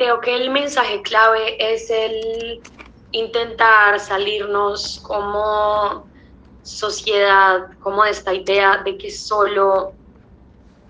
Creo 0.00 0.18
que 0.22 0.34
el 0.34 0.48
mensaje 0.48 1.02
clave 1.02 1.56
es 1.58 1.90
el 1.90 2.64
intentar 3.10 4.00
salirnos 4.00 4.98
como 5.02 6.08
sociedad, 6.62 7.68
como 7.78 8.04
de 8.04 8.10
esta 8.12 8.32
idea 8.32 8.78
de 8.82 8.96
que 8.96 9.10
solo 9.10 9.98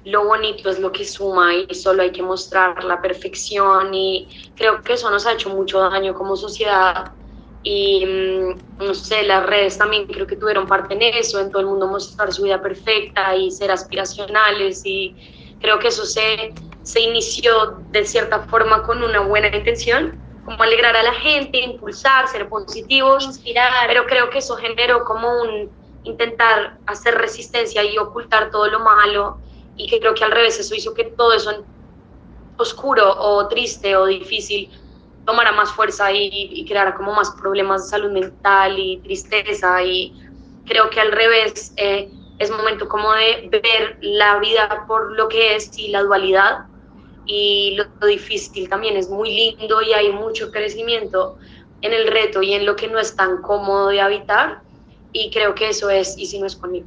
lo 0.05 0.27
bonito 0.27 0.71
es 0.71 0.79
lo 0.79 0.93
que 0.93 1.05
suma 1.05 1.53
y 1.57 1.75
solo 1.75 2.05
hay 2.05 2.13
que 2.13 2.23
mostrar 2.23 2.85
la 2.85 3.03
perfección 3.03 3.93
y 3.93 4.29
creo 4.55 4.81
que 4.81 4.93
eso 4.93 5.11
nos 5.11 5.27
ha 5.27 5.33
hecho 5.33 5.49
mucho 5.51 5.81
daño 5.81 6.15
como 6.15 6.37
sociedad 6.37 7.13
y 7.65 8.07
mm, 8.07 8.85
no 8.87 8.95
sé, 8.95 9.25
las 9.25 9.45
redes 9.45 9.77
también 9.77 10.07
creo 10.07 10.29
que 10.29 10.37
tuvieron 10.37 10.69
parte 10.69 10.95
en 10.95 11.03
eso, 11.03 11.41
en 11.41 11.51
todo 11.51 11.63
el 11.63 11.67
mundo 11.67 11.89
mostrar 11.89 12.33
su 12.33 12.45
vida 12.45 12.63
perfecta 12.63 13.35
y 13.35 13.51
ser 13.51 13.73
aspiracionales 13.73 14.87
y 14.87 15.19
creo 15.61 15.79
que 15.79 15.89
eso 15.89 16.05
se, 16.05 16.53
se 16.83 17.01
inició 17.01 17.83
de 17.91 18.05
cierta 18.05 18.41
forma 18.41 18.83
con 18.83 19.03
una 19.03 19.21
buena 19.21 19.55
intención, 19.55 20.19
como 20.45 20.63
alegrar 20.63 20.97
a 20.97 21.03
la 21.03 21.13
gente, 21.15 21.59
impulsar, 21.61 22.27
ser 22.29 22.49
positivos, 22.49 23.25
inspirar, 23.25 23.87
pero 23.87 24.07
creo 24.07 24.31
que 24.31 24.39
eso 24.39 24.57
generó 24.57 25.05
como 25.05 25.43
un 25.43 25.71
intentar 26.03 26.79
hacer 26.87 27.15
resistencia 27.15 27.85
y 27.85 27.99
ocultar 27.99 28.51
todo 28.51 28.69
lo 28.69 28.81
malo 28.81 29.39
y 29.77 29.87
que 29.87 30.01
creo 30.01 30.15
que 30.15 30.25
al 30.25 30.33
revés 30.33 30.59
eso 30.59 30.75
hizo 30.75 30.95
que 30.95 31.05
todo 31.05 31.35
eso 31.35 31.67
oscuro 32.57 33.15
o 33.19 33.49
triste 33.49 33.97
o 33.97 34.07
difícil 34.07 34.71
tomara 35.27 35.53
más 35.53 35.71
fuerza 35.73 36.11
y, 36.11 36.29
y 36.33 36.65
creara 36.67 36.95
como 36.95 37.13
más 37.13 37.31
problemas 37.33 37.85
de 37.85 37.91
salud 37.91 38.11
mental 38.11 38.79
y 38.79 39.01
tristeza 39.03 39.83
y 39.85 40.15
creo 40.67 40.89
que 40.91 41.01
al 41.01 41.13
revés 41.13 41.73
eh, 41.77 42.09
es 42.41 42.51
momento 42.51 42.89
como 42.89 43.13
de 43.13 43.51
ver 43.51 43.99
la 44.01 44.39
vida 44.39 44.87
por 44.89 45.13
lo 45.13 45.29
que 45.29 45.57
es 45.57 45.79
y 45.79 45.89
la 45.89 46.03
dualidad 46.03 46.65
y 47.27 47.77
lo, 47.77 48.07
difícil 48.07 48.67
también 48.69 48.97
es 48.97 49.11
muy 49.11 49.31
lindo 49.33 49.83
y 49.83 49.93
hay 49.93 50.11
mucho 50.11 50.51
crecimiento 50.51 51.37
en 51.83 51.93
el 51.93 52.09
reto 52.09 52.43
y 52.43 52.55
en 52.55 52.65
lo 52.65 52.77
que 52.77 52.89
no 52.89 52.99
es 52.99 53.15
tan 53.15 53.43
cómodo 53.43 53.89
de 53.89 54.01
habitar 54.01 54.63
y 55.13 55.31
creo 55.31 55.55
que 55.55 55.69
eso 55.69 55.91
es 55.91 56.17
y 56.17 56.27
si 56.27 56.41
no 56.41 56.47
es 56.47 56.57
conmigo. 56.57 56.87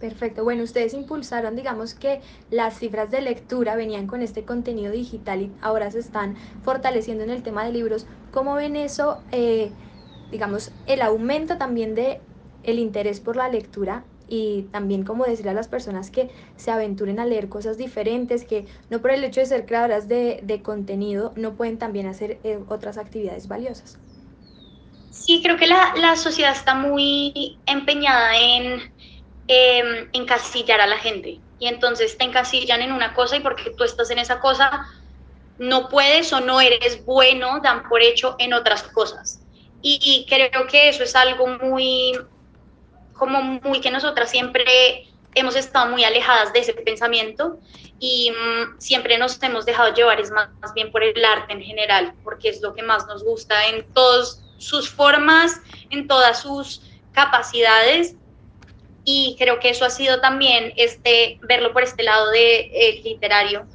Perfecto. 0.00 0.42
Bueno, 0.42 0.64
ustedes 0.64 0.94
impulsaron, 0.94 1.54
digamos 1.54 1.94
que 1.94 2.20
las 2.50 2.78
cifras 2.78 3.10
de 3.12 3.20
lectura 3.20 3.76
venían 3.76 4.08
con 4.08 4.22
este 4.22 4.44
contenido 4.44 4.92
digital 4.92 5.42
y 5.42 5.52
ahora 5.60 5.92
se 5.92 6.00
están 6.00 6.36
fortaleciendo 6.64 7.22
en 7.22 7.30
el 7.30 7.44
tema 7.44 7.64
de 7.64 7.72
libros. 7.72 8.06
¿Cómo 8.32 8.54
ven 8.54 8.74
eso, 8.74 9.22
eh, 9.30 9.70
digamos, 10.30 10.72
el 10.86 11.02
aumento 11.02 11.56
también 11.56 11.94
de 11.94 12.20
el 12.62 12.78
interés 12.78 13.20
por 13.20 13.36
la 13.36 13.48
lectura 13.48 14.04
y 14.28 14.64
también 14.72 15.04
como 15.04 15.24
decirle 15.24 15.52
a 15.52 15.54
las 15.54 15.68
personas 15.68 16.10
que 16.10 16.30
se 16.56 16.70
aventuren 16.70 17.18
a 17.18 17.26
leer 17.26 17.48
cosas 17.48 17.78
diferentes, 17.78 18.44
que 18.44 18.66
no 18.90 19.00
por 19.00 19.10
el 19.10 19.24
hecho 19.24 19.40
de 19.40 19.46
ser 19.46 19.64
creadoras 19.64 20.06
de, 20.06 20.40
de 20.42 20.62
contenido 20.62 21.32
no 21.36 21.54
pueden 21.54 21.78
también 21.78 22.06
hacer 22.06 22.38
eh, 22.44 22.58
otras 22.68 22.98
actividades 22.98 23.48
valiosas? 23.48 23.98
Sí, 25.10 25.40
creo 25.42 25.56
que 25.56 25.66
la, 25.66 25.94
la 25.96 26.16
sociedad 26.16 26.52
está 26.52 26.74
muy 26.74 27.58
empeñada 27.66 28.36
en 28.36 28.92
eh, 29.48 30.08
encasillar 30.12 30.80
a 30.80 30.86
la 30.86 30.98
gente. 30.98 31.40
Y 31.58 31.66
entonces 31.66 32.16
te 32.18 32.24
encasillan 32.24 32.82
en 32.82 32.92
una 32.92 33.14
cosa 33.14 33.36
y 33.36 33.40
porque 33.40 33.70
tú 33.76 33.84
estás 33.84 34.10
en 34.10 34.18
esa 34.18 34.40
cosa, 34.40 34.86
no 35.58 35.88
puedes 35.88 36.32
o 36.32 36.40
no 36.40 36.60
eres 36.60 37.04
bueno, 37.04 37.60
dan 37.62 37.88
por 37.88 38.02
hecho 38.02 38.36
en 38.38 38.52
otras 38.52 38.82
cosas. 38.82 39.40
Y, 39.80 40.26
creo 40.28 40.66
que 40.66 40.88
eso 40.88 41.04
es 41.04 41.14
algo 41.16 41.46
muy, 41.46 42.12
como 43.18 43.42
muy 43.42 43.80
que 43.80 43.90
nosotras 43.90 44.30
siempre 44.30 45.06
hemos 45.34 45.56
estado 45.56 45.90
muy 45.90 46.04
alejadas 46.04 46.52
de 46.52 46.60
ese 46.60 46.72
pensamiento 46.72 47.58
y 47.98 48.30
mm, 48.30 48.80
siempre 48.80 49.18
nos 49.18 49.42
hemos 49.42 49.66
dejado 49.66 49.92
llevar 49.92 50.20
es 50.20 50.30
más, 50.30 50.48
más, 50.60 50.72
bien 50.72 50.90
por 50.90 51.02
el 51.02 51.22
arte 51.24 51.52
en 51.52 51.62
general, 51.62 52.14
porque 52.24 52.48
es 52.48 52.62
lo 52.62 52.74
que 52.74 52.82
más 52.82 53.06
nos 53.06 53.22
gusta 53.22 53.66
en 53.66 53.86
todas 53.92 54.42
sus 54.56 54.90
formas, 54.90 55.60
en 55.90 56.08
todas 56.08 56.42
sus 56.42 56.82
capacidades 57.12 58.16
y 59.04 59.36
creo 59.38 59.58
que 59.58 59.70
eso 59.70 59.84
ha 59.84 59.90
sido 59.90 60.20
también 60.20 60.74
este, 60.76 61.38
verlo 61.42 61.72
por 61.72 61.82
este 61.82 62.02
lado 62.02 62.30
de 62.30 62.60
eh, 62.60 63.00
literario. 63.02 63.66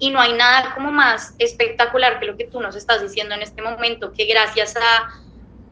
Y 0.00 0.10
no 0.10 0.20
hay 0.20 0.32
nada 0.32 0.74
como 0.74 0.90
más 0.90 1.34
espectacular 1.38 2.18
que 2.18 2.26
lo 2.26 2.36
que 2.36 2.44
tú 2.44 2.60
nos 2.60 2.74
estás 2.74 3.00
diciendo 3.00 3.36
en 3.36 3.42
este 3.42 3.62
momento, 3.62 4.12
que 4.12 4.24
gracias 4.24 4.74
a, 4.76 5.22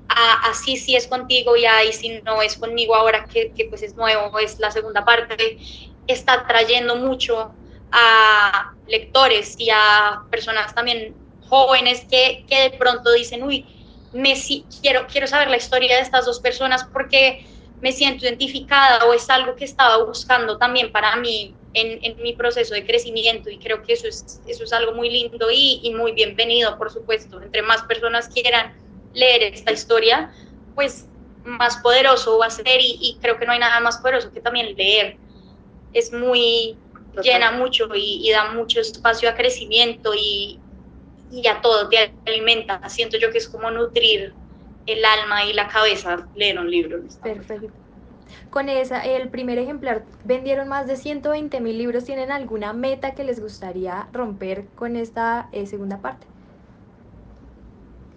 a, 0.09 0.55
sí, 0.55 0.97
es 0.97 1.07
contigo 1.07 1.57
y 1.57 1.67
ahí 1.67 1.93
sí 1.93 2.21
no 2.25 2.41
es 2.43 2.57
conmigo 2.57 2.95
ahora 2.95 3.25
que, 3.25 3.53
que 3.53 3.67
pues 3.67 3.83
es 3.83 3.97
nuevo, 3.97 4.39
es 4.39 4.59
la 4.59 4.71
segunda 4.71 5.05
parte, 5.05 5.59
está 6.07 6.47
trayendo 6.47 6.97
mucho 6.97 7.53
a 7.93 8.73
lectores 8.87 9.57
y 9.59 9.71
a 9.71 10.23
personas 10.31 10.75
también 10.75 11.15
jóvenes 11.49 12.07
que, 12.11 12.45
que 12.49 12.63
de 12.63 12.71
pronto 12.71 13.13
dicen, 13.13 13.43
uy, 13.43 13.67
me, 14.13 14.35
quiero, 14.81 15.07
quiero 15.07 15.27
saber 15.27 15.49
la 15.49 15.57
historia 15.57 15.97
de 15.97 16.03
estas 16.03 16.27
dos 16.27 16.41
personas 16.41 16.85
porque 16.93 17.47
me 17.81 17.93
siento 17.93 18.25
identificada 18.25 19.05
o 19.05 19.13
es 19.13 19.29
algo 19.29 19.55
que 19.55 19.65
estaba 19.65 20.03
buscando 20.05 20.57
también 20.57 20.91
para 20.93 21.17
mí 21.17 21.55
en, 21.75 21.99
en 22.03 22.23
mi 22.23 22.33
proceso 22.33 22.75
de 22.75 22.87
crecimiento 22.87 23.51
y 23.51 23.59
creo 23.59 23.83
que 23.83 23.93
eso 23.93 24.09
es, 24.09 24.41
eso 24.47 24.65
es 24.65 24.73
algo 24.73 24.93
muy 24.93 25.11
lindo 25.11 25.51
y, 25.51 25.81
y, 25.83 25.95
muy 25.95 26.13
bienvenido, 26.13 26.79
por 26.79 26.91
supuesto. 26.91 27.41
Entre 27.43 27.61
más 27.61 27.83
personas 27.83 28.29
quieran 28.29 28.73
leer 29.17 29.43
esta 29.55 29.73
historia, 29.73 30.31
pues 30.75 31.09
más 31.45 31.79
poderoso 31.79 32.39
va 32.39 32.47
a 32.47 32.51
ser 32.51 32.81
y, 32.81 32.99
y 33.01 33.19
creo 33.21 33.39
que 33.39 33.47
no 33.47 33.53
hay 33.53 33.59
nada 33.59 33.81
más 33.81 33.99
poderoso 33.99 34.33
que 34.33 34.41
también 34.41 34.77
leer. 34.77 35.17
Es 35.93 36.13
muy, 36.13 36.77
Total. 37.15 37.25
llena 37.25 37.53
mucho 37.53 37.89
y, 37.95 38.21
y, 38.23 38.31
da 38.31 38.53
mucho 38.53 38.81
espacio 38.81 39.29
a 39.31 39.35
crecimiento 39.35 40.13
y, 40.15 40.61
y 41.31 41.47
a 41.47 41.61
todo, 41.61 41.89
te 41.89 42.13
alimenta. 42.27 42.81
Siento 42.89 43.17
yo 43.19 43.31
que 43.31 43.39
es 43.39 43.49
como 43.49 43.71
nutrir 43.71 44.35
el 44.87 45.05
alma 45.05 45.45
y 45.45 45.53
la 45.53 45.69
cabeza 45.69 46.29
leer 46.35 46.59
un 46.59 46.71
libro. 46.71 47.01
Perfecto. 47.23 47.73
Con 48.51 48.69
esa, 48.69 49.05
el 49.05 49.29
primer 49.29 49.59
ejemplar 49.59 50.05
vendieron 50.25 50.69
más 50.69 50.87
de 50.87 50.97
120 50.97 51.61
mil 51.61 51.79
libros. 51.79 52.05
¿Tienen 52.05 52.31
alguna 52.31 52.73
meta 52.73 53.15
que 53.15 53.25
les 53.25 53.41
gustaría 53.41 54.09
romper 54.13 54.67
con 54.75 54.97
esta 54.97 55.49
eh, 55.53 55.67
segunda 55.67 56.01
parte? 56.01 56.27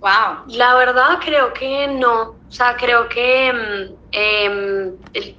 Wow, 0.01 0.45
la 0.47 0.75
verdad 0.75 1.19
creo 1.23 1.53
que 1.53 1.87
no. 1.87 2.21
O 2.47 2.51
sea, 2.51 2.75
creo 2.77 3.09
que 3.09 3.49
eh, 4.11 4.93
el, 5.13 5.37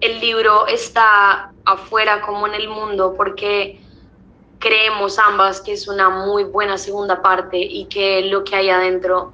el 0.00 0.20
libro 0.20 0.66
está 0.66 1.52
afuera 1.64 2.20
como 2.22 2.46
en 2.46 2.54
el 2.54 2.68
mundo 2.68 3.14
porque 3.16 3.80
creemos 4.58 5.18
ambas 5.18 5.60
que 5.60 5.72
es 5.72 5.88
una 5.88 6.08
muy 6.10 6.44
buena 6.44 6.78
segunda 6.78 7.20
parte 7.22 7.58
y 7.58 7.86
que 7.88 8.22
lo 8.22 8.44
que 8.44 8.56
hay 8.56 8.70
adentro 8.70 9.32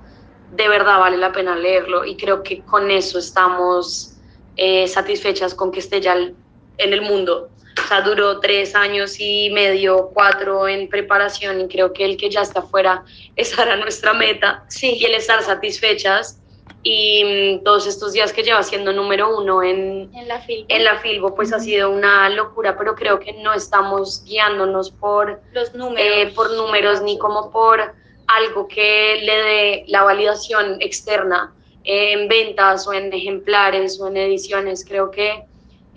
de 0.51 0.69
verdad 0.69 1.01
vale 1.01 1.19
la 1.19 1.33
pena 1.33 1.55
leerlo 1.55 2.05
y 2.05 2.17
creo 2.17 2.43
que 2.43 2.65
con 2.65 2.91
eso 2.91 3.19
estamos 3.19 4.17
eh, 4.57 4.89
satisfechas 4.89 5.55
con 5.55 5.71
que 5.71 5.81
esté 5.81 6.01
ya 6.01 6.15
en 6.17 6.93
el 6.93 7.03
mundo. 7.03 7.51
O 7.85 7.89
sea, 7.89 8.01
duró 8.03 8.41
tres 8.41 8.75
años 8.75 9.17
y 9.19 9.51
medio, 9.51 10.11
cuatro 10.13 10.69
en 10.69 10.89
preparación 10.89 11.61
y 11.61 11.69
creo 11.69 11.93
que 11.93 12.05
el 12.05 12.17
que 12.17 12.31
ya 12.31 12.43
está 12.43 12.61
afuera, 12.61 13.05
esa 13.37 13.63
era 13.63 13.77
nuestra 13.77 14.13
meta 14.13 14.65
sí. 14.69 14.97
y 14.99 15.05
el 15.05 15.15
estar 15.15 15.43
satisfechas. 15.43 16.41
Y 16.83 17.59
mm, 17.59 17.65
todos 17.65 17.87
estos 17.87 18.13
días 18.13 18.33
que 18.33 18.43
lleva 18.43 18.63
siendo 18.63 18.93
número 18.93 19.37
uno 19.37 19.63
en, 19.63 20.11
en, 20.15 20.29
la, 20.29 20.41
Filbo. 20.41 20.67
en 20.69 20.85
la 20.85 20.99
Filbo, 20.99 21.35
pues 21.35 21.49
uh 21.49 21.53
-huh. 21.53 21.57
ha 21.57 21.61
sido 21.61 21.91
una 21.91 22.29
locura, 22.31 22.77
pero 22.79 22.95
creo 22.95 23.19
que 23.19 23.33
no 23.33 23.53
estamos 23.53 24.23
guiándonos 24.25 24.91
por 24.93 25.41
los 25.53 25.75
números, 25.75 26.01
eh, 26.07 26.33
por 26.35 26.53
números 26.53 27.03
ni 27.03 27.19
como 27.19 27.51
por 27.51 27.95
algo 28.29 28.69
que 28.69 29.21
le 29.23 29.37
dé 29.43 29.85
la 29.89 30.03
validación 30.05 30.81
externa 30.81 31.53
en 31.85 32.29
ventas 32.29 32.87
o 32.87 32.93
en 32.93 33.13
ejemplares 33.13 33.99
o 34.01 34.09
en 34.09 34.17
ediciones. 34.19 34.85
Creo 34.85 35.11
que 35.11 35.48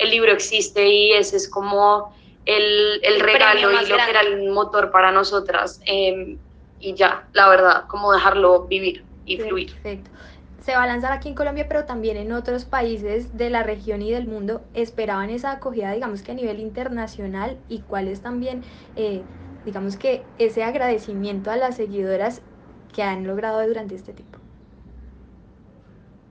el 0.02 0.12
libro 0.12 0.32
existe 0.34 0.88
y 0.88 1.14
ese 1.14 1.38
es 1.38 1.50
como 1.50 2.14
el, 2.46 3.00
el, 3.04 3.20
el 3.20 3.20
regalo 3.22 3.72
y 3.72 3.86
lo 3.86 3.88
grande. 3.88 4.06
que 4.06 4.12
era 4.12 4.22
el 4.22 4.50
motor 4.52 4.92
para 4.92 5.12
nosotras. 5.12 5.80
Eh, 5.86 6.40
y 6.80 6.96
ya, 6.96 7.30
la 7.34 7.50
verdad, 7.50 7.86
como 7.88 8.12
dejarlo 8.14 8.68
vivir 8.68 9.08
y 9.26 9.38
Perfecto. 9.38 9.48
fluir. 9.50 9.82
Se 10.60 10.76
va 10.76 10.84
a 10.84 10.88
lanzar 10.88 11.12
aquí 11.12 11.28
en 11.30 11.36
Colombia, 11.36 11.68
pero 11.68 11.86
también 11.86 12.18
en 12.18 12.32
otros 12.34 12.66
países 12.66 13.36
de 13.38 13.50
la 13.50 13.64
región 13.64 14.02
y 14.02 14.12
del 14.12 14.28
mundo. 14.28 14.70
¿Esperaban 14.74 15.30
esa 15.32 15.52
acogida, 15.54 15.92
digamos 15.94 16.22
que 16.24 16.32
a 16.32 16.36
nivel 16.36 16.60
internacional? 16.60 17.64
¿Y 17.68 17.84
cuál 17.84 18.08
es 18.08 18.22
también 18.22 18.66
eh, 18.96 19.28
digamos 19.66 19.98
que 19.98 20.34
ese 20.38 20.64
agradecimiento 20.64 21.52
a 21.52 21.58
las 21.58 21.78
seguidoras 21.78 22.44
que 22.94 23.04
han 23.04 23.26
logrado 23.28 23.66
durante 23.68 23.96
este 23.96 24.14
tiempo? 24.14 24.40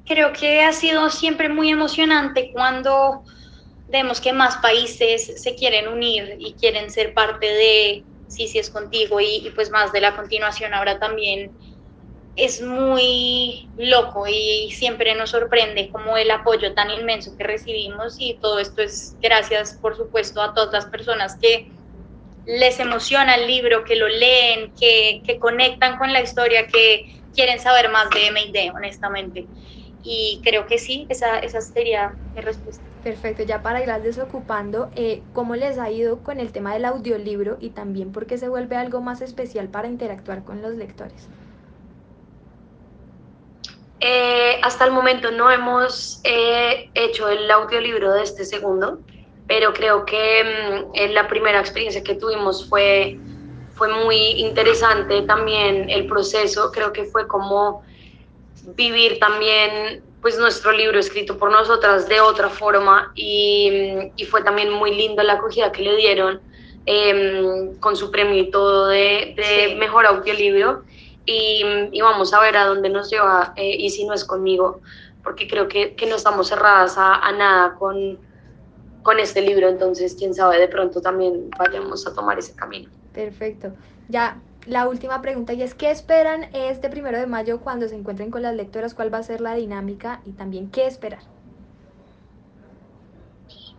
Creo 0.04 0.32
que 0.32 0.62
ha 0.62 0.72
sido 0.72 1.08
siempre 1.10 1.48
muy 1.48 1.70
emocionante 1.70 2.50
cuando 2.52 3.24
vemos 3.90 4.20
que 4.20 4.32
más 4.32 4.56
países 4.58 5.42
se 5.42 5.54
quieren 5.54 5.88
unir 5.88 6.36
y 6.38 6.54
quieren 6.54 6.90
ser 6.90 7.14
parte 7.14 7.46
de 7.46 8.04
Sí, 8.30 8.46
sí 8.46 8.60
es 8.60 8.70
contigo 8.70 9.20
y, 9.20 9.44
y 9.44 9.50
pues 9.50 9.70
más 9.70 9.92
de 9.92 10.00
la 10.00 10.14
continuación 10.14 10.72
ahora 10.72 11.00
también 11.00 11.50
es 12.36 12.62
muy 12.62 13.68
loco 13.76 14.24
y 14.28 14.70
siempre 14.70 15.16
nos 15.16 15.30
sorprende 15.30 15.90
como 15.90 16.16
el 16.16 16.30
apoyo 16.30 16.72
tan 16.72 16.92
inmenso 16.92 17.36
que 17.36 17.42
recibimos 17.42 18.14
y 18.20 18.38
todo 18.40 18.60
esto 18.60 18.82
es 18.82 19.16
gracias 19.20 19.76
por 19.82 19.96
supuesto 19.96 20.40
a 20.40 20.54
todas 20.54 20.72
las 20.72 20.86
personas 20.86 21.36
que 21.40 21.72
les 22.46 22.78
emociona 22.78 23.34
el 23.34 23.48
libro, 23.48 23.84
que 23.84 23.96
lo 23.96 24.08
leen, 24.08 24.72
que, 24.78 25.22
que 25.26 25.38
conectan 25.38 25.98
con 25.98 26.12
la 26.12 26.22
historia, 26.22 26.66
que 26.68 27.04
quieren 27.34 27.60
saber 27.60 27.90
más 27.90 28.08
de 28.10 28.26
M&D, 28.28 28.72
honestamente. 28.74 29.46
Y 30.02 30.40
creo 30.44 30.66
que 30.66 30.78
sí, 30.78 31.06
esa, 31.10 31.38
esa 31.38 31.60
sería 31.60 32.18
mi 32.32 32.40
respuesta. 32.40 32.90
Perfecto, 33.02 33.42
ya 33.42 33.62
para 33.62 33.80
irlas 33.82 34.02
desocupando, 34.02 34.90
eh, 34.94 35.26
¿cómo 35.32 35.56
les 35.56 35.78
ha 35.78 35.90
ido 35.90 36.22
con 36.22 36.40
el 36.40 36.52
tema 36.52 36.74
del 36.74 36.84
audiolibro 36.86 37.56
y 37.60 37.70
también 37.70 38.12
por 38.12 38.26
qué 38.26 38.38
se 38.38 38.48
vuelve 38.48 38.76
algo 38.76 39.00
más 39.00 39.22
especial 39.22 39.70
para 39.70 39.88
interactuar 39.88 40.44
con 40.44 40.62
los 40.62 40.74
lectores? 40.76 41.30
Eh, 44.00 44.58
hasta 44.62 44.86
el 44.86 44.92
momento 44.92 45.30
no 45.30 45.50
hemos 45.50 46.20
eh, 46.24 46.90
hecho 46.94 47.28
el 47.28 47.50
audiolibro 47.50 48.12
de 48.14 48.22
este 48.22 48.44
segundo, 48.46 49.02
pero 49.46 49.72
creo 49.74 50.04
que 50.06 50.88
mm, 50.94 51.12
la 51.12 51.28
primera 51.28 51.60
experiencia 51.60 52.02
que 52.02 52.14
tuvimos 52.14 52.68
fue, 52.68 53.22
fue 53.70 53.88
muy 54.04 54.16
interesante 54.40 55.22
también 55.22 55.90
el 55.90 56.06
proceso, 56.06 56.70
creo 56.72 56.92
que 56.92 57.04
fue 57.04 57.28
como 57.28 57.82
vivir 58.76 59.18
también 59.18 60.02
pues 60.20 60.38
nuestro 60.38 60.72
libro 60.72 60.98
escrito 60.98 61.38
por 61.38 61.50
nosotras 61.50 62.08
de 62.08 62.20
otra 62.20 62.48
forma 62.48 63.12
y, 63.14 64.12
y 64.16 64.24
fue 64.26 64.42
también 64.42 64.70
muy 64.70 64.94
lindo 64.94 65.22
la 65.22 65.34
acogida 65.34 65.72
que 65.72 65.82
le 65.82 65.96
dieron 65.96 66.40
em, 66.84 67.74
con 67.78 67.96
su 67.96 68.10
premio 68.10 68.38
y 68.38 68.50
todo 68.50 68.88
de, 68.88 69.34
de 69.36 69.76
mejor 69.76 70.06
audiolibro. 70.06 70.82
Y, 71.26 71.62
y, 71.92 72.00
vamos 72.00 72.32
a 72.32 72.40
ver 72.40 72.56
a 72.56 72.66
dónde 72.66 72.88
nos 72.88 73.10
lleva 73.10 73.52
eh, 73.56 73.76
y 73.78 73.90
si 73.90 74.04
no 74.04 74.14
es 74.14 74.24
conmigo 74.24 74.80
porque 75.22 75.46
creo 75.46 75.68
que, 75.68 75.94
que 75.94 76.06
no 76.06 76.16
estamos 76.16 76.48
cerradas 76.48 76.96
a, 76.96 77.14
a, 77.14 77.32
nada 77.32 77.74
con, 77.74 78.18
con 79.02 79.18
este 79.18 79.40
libro 79.40 79.68
entonces 79.68 80.14
quién 80.18 80.34
sabe 80.34 80.58
de 80.58 80.68
pronto 80.68 81.00
también 81.00 81.50
vayamos 81.58 82.06
a 82.06 82.14
tomar 82.14 82.38
ese 82.38 82.54
camino 82.54 82.88
perfecto 83.12 83.72
ya 84.08 84.40
la 84.66 84.88
última 84.88 85.22
pregunta 85.22 85.52
y 85.54 85.62
es 85.62 85.74
¿qué 85.74 85.90
esperan 85.90 86.48
este 86.52 86.90
primero 86.90 87.18
de 87.18 87.26
mayo 87.26 87.60
cuando 87.60 87.88
se 87.88 87.94
encuentren 87.94 88.30
con 88.30 88.42
las 88.42 88.54
lectoras? 88.54 88.94
¿Cuál 88.94 89.12
va 89.12 89.18
a 89.18 89.22
ser 89.22 89.40
la 89.40 89.54
dinámica 89.54 90.20
y 90.26 90.32
también 90.32 90.70
qué 90.70 90.86
esperar? 90.86 91.22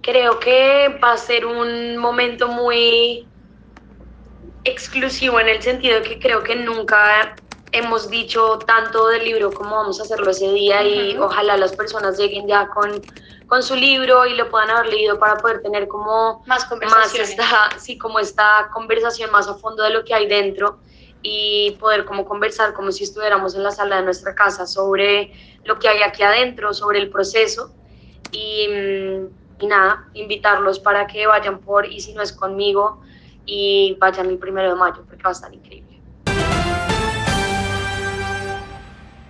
Creo 0.01 0.39
que 0.39 0.97
va 1.03 1.13
a 1.13 1.17
ser 1.17 1.45
un 1.45 1.97
momento 1.97 2.47
muy 2.47 3.27
exclusivo 4.63 5.39
en 5.39 5.49
el 5.49 5.61
sentido 5.61 6.01
que 6.01 6.19
creo 6.19 6.43
que 6.43 6.55
nunca 6.55 7.35
hemos 7.71 8.09
dicho 8.09 8.59
tanto 8.59 9.07
del 9.07 9.23
libro 9.23 9.51
como 9.51 9.75
vamos 9.75 9.99
a 9.99 10.03
hacerlo 10.03 10.31
ese 10.31 10.51
día 10.51 10.83
y 10.83 11.17
ojalá 11.17 11.57
las 11.57 11.73
personas 11.73 12.17
lleguen 12.17 12.47
ya 12.47 12.67
con, 12.67 13.01
con 13.47 13.63
su 13.63 13.75
libro 13.75 14.25
y 14.25 14.35
lo 14.35 14.49
puedan 14.49 14.69
haber 14.69 14.87
leído 14.87 15.17
para 15.19 15.37
poder 15.37 15.61
tener 15.61 15.87
como 15.87 16.43
más. 16.45 16.67
Más 16.89 17.15
esta, 17.15 17.69
sí, 17.77 17.97
como 17.97 18.19
esta 18.19 18.69
conversación 18.73 19.31
más 19.31 19.47
a 19.47 19.55
fondo 19.55 19.83
de 19.83 19.91
lo 19.91 20.03
que 20.03 20.13
hay 20.13 20.27
dentro 20.27 20.79
y 21.23 21.71
poder 21.79 22.03
como 22.05 22.25
conversar 22.25 22.73
como 22.73 22.91
si 22.91 23.03
estuviéramos 23.03 23.55
en 23.55 23.63
la 23.63 23.71
sala 23.71 23.97
de 23.97 24.03
nuestra 24.03 24.35
casa 24.35 24.65
sobre 24.65 25.31
lo 25.63 25.77
que 25.79 25.87
hay 25.87 26.01
aquí 26.01 26.23
adentro, 26.23 26.73
sobre 26.73 26.99
el 26.99 27.09
proceso 27.09 27.71
y, 28.31 28.67
y 29.59 29.67
nada, 29.67 30.09
invitarlos 30.13 30.79
para 30.79 31.07
que 31.07 31.27
vayan 31.27 31.59
por 31.59 31.85
y 31.85 32.01
si 32.01 32.13
no 32.13 32.21
es 32.21 32.33
conmigo 32.33 33.01
y 33.45 33.95
vayan 33.99 34.27
el 34.27 34.39
primero 34.39 34.69
de 34.69 34.75
mayo 34.75 35.03
porque 35.07 35.23
va 35.23 35.29
a 35.29 35.33
estar 35.33 35.53
increíble. 35.53 35.90